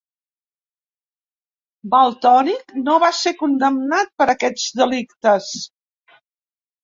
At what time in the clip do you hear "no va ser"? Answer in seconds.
2.87-3.33